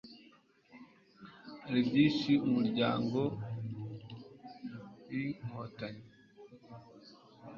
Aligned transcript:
hari 1.63 1.79
byinshi 1.87 2.31
umuryango 2.47 3.19
fprinkotanyi 4.99 6.05